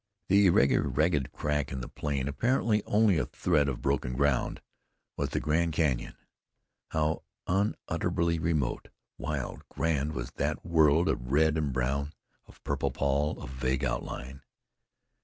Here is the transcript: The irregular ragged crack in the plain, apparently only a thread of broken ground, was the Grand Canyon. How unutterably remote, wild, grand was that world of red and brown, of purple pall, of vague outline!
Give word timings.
The 0.29 0.47
irregular 0.47 0.89
ragged 0.89 1.31
crack 1.31 1.71
in 1.71 1.79
the 1.81 1.87
plain, 1.87 2.27
apparently 2.27 2.81
only 2.87 3.19
a 3.19 3.27
thread 3.27 3.69
of 3.69 3.83
broken 3.83 4.13
ground, 4.13 4.59
was 5.15 5.29
the 5.29 5.39
Grand 5.39 5.73
Canyon. 5.73 6.15
How 6.89 7.21
unutterably 7.45 8.39
remote, 8.39 8.87
wild, 9.19 9.61
grand 9.69 10.13
was 10.13 10.31
that 10.37 10.65
world 10.65 11.07
of 11.07 11.31
red 11.31 11.55
and 11.55 11.71
brown, 11.71 12.13
of 12.47 12.63
purple 12.63 12.89
pall, 12.89 13.39
of 13.43 13.51
vague 13.51 13.85
outline! 13.85 14.41